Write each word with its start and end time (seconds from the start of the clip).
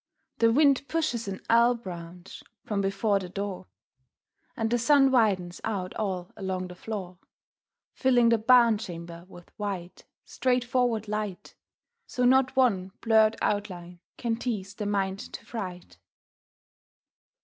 The 0.39 0.51
wind 0.51 0.87
pushes 0.87 1.27
an 1.27 1.41
elm 1.47 1.77
branch 1.77 2.41
from 2.63 2.81
before 2.81 3.19
the 3.19 3.29
door 3.29 3.67
And 4.57 4.71
the 4.71 4.79
sun 4.79 5.11
widens 5.11 5.61
out 5.63 5.93
all 5.93 6.31
along 6.35 6.69
the 6.69 6.75
floor, 6.75 7.19
Filling 7.93 8.29
the 8.29 8.39
barn 8.39 8.79
chamber 8.79 9.25
with 9.27 9.51
white, 9.57 10.05
straightforward 10.25 11.07
light, 11.07 11.53
So 12.07 12.25
not 12.25 12.55
one 12.55 12.93
blurred 13.01 13.35
outline 13.43 13.99
can 14.17 14.37
tease 14.37 14.73
the 14.73 14.87
mind 14.87 15.19
to 15.19 15.45
fright. 15.45 15.99